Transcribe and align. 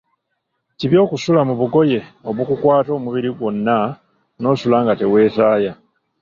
Kibi 0.77 0.97
okusula 1.05 1.41
mu 1.47 1.53
bugoye 1.59 1.99
obukukukwata 2.29 2.89
omubiri 2.97 3.29
gwonna 3.37 3.77
nosula 4.41 4.77
nga 4.83 4.93
teweetaaya. 4.99 5.71